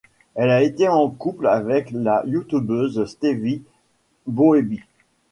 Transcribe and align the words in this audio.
Elle 0.33 0.49
a 0.49 0.63
été 0.63 0.87
en 0.87 1.11
couple 1.11 1.45
avec 1.45 1.91
la 1.91 2.23
youtubeuse 2.25 3.05
Stevie 3.05 3.61
Boebi. 4.25 4.79